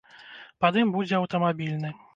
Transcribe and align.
Пад 0.65 0.81
ім 0.85 0.95
будзе 0.97 1.15
аўтамабільны. 1.21 1.99